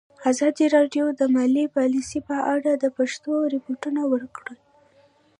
[0.31, 4.57] ازادي راډیو د مالي پالیسي په اړه د پېښو رپوټونه ورکړي.